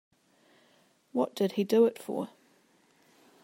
What 1.11 1.35
did 1.35 1.51
he 1.51 1.63
do 1.63 1.85
it 1.85 1.99
for? 2.01 2.29